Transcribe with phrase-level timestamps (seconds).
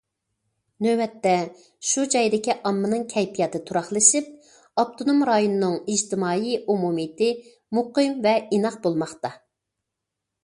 [0.83, 1.33] نۆۋەتتە،
[1.89, 4.31] شۇ جايدىكى ئاممىنىڭ كەيپىياتى تۇراقلىشىپ،
[4.83, 7.27] ئاپتونوم رايوننىڭ ئىجتىمائىي ئومۇمىيىتى
[7.79, 9.31] مۇقىم ۋە ئىناق بولماقتا.